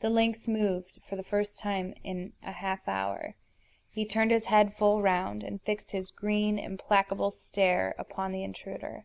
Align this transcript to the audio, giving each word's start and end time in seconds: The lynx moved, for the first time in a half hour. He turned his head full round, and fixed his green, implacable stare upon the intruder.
The 0.00 0.10
lynx 0.10 0.48
moved, 0.48 0.98
for 1.08 1.14
the 1.14 1.22
first 1.22 1.56
time 1.56 1.94
in 2.02 2.32
a 2.42 2.50
half 2.50 2.88
hour. 2.88 3.36
He 3.92 4.04
turned 4.04 4.32
his 4.32 4.46
head 4.46 4.74
full 4.74 5.00
round, 5.00 5.44
and 5.44 5.62
fixed 5.62 5.92
his 5.92 6.10
green, 6.10 6.58
implacable 6.58 7.30
stare 7.30 7.94
upon 7.96 8.32
the 8.32 8.42
intruder. 8.42 9.04